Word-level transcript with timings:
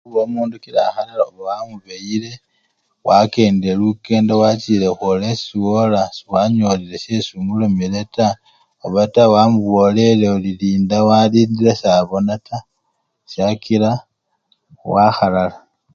Khuba 0.05 0.19
omundu 0.25 0.55
kila 0.63 0.79
akhalala 0.89 1.23
uba 1.29 1.47
wamubeyile 1.59 2.31
wakendile 3.07 3.73
lukendo 3.81 4.33
wachile 4.43 4.85
khwola 4.91 5.25
esii 5.33 5.59
wola 5.67 6.01
sewanyolile 6.17 6.95
syesi 7.03 7.31
omulomele 7.39 8.01
taa 8.15 8.39
obataa 8.85 9.33
wamubolele 9.35 10.25
oli 10.35 10.51
linda 10.61 10.97
walindile 11.07 11.71
sabona 11.83 12.33
taa 12.47 12.67
syakila 13.31 13.91
wakhalala 14.93 15.57